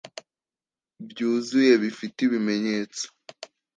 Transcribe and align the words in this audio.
byuzuye 1.09 1.73
bifite 1.83 2.17
ibimenyetso 2.27 3.05